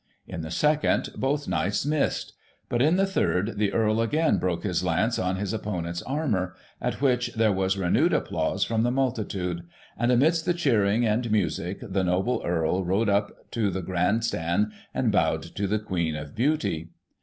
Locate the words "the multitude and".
8.81-10.11